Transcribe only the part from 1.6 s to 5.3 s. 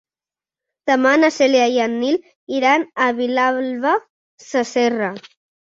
i en Nil iran a Vilalba Sasserra.